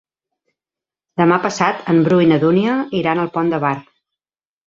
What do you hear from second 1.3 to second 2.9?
passat en Bru i na Dúnia